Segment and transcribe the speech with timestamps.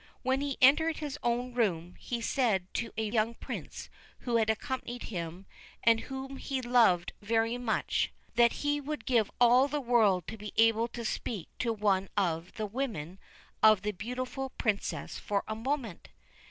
[0.23, 3.87] When he entered his own room, he said to a young Prince
[4.21, 5.45] who had accompanied him,
[5.83, 10.53] and whom he loved very much, that he would give all the world to be
[10.57, 13.19] able to speak to one of the women
[13.61, 16.09] of the beautiful Princess for a moment.